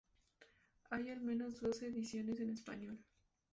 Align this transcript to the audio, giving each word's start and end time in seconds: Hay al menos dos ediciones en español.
Hay 0.89 1.11
al 1.11 1.21
menos 1.21 1.61
dos 1.61 1.83
ediciones 1.83 2.39
en 2.39 2.49
español. 2.49 2.97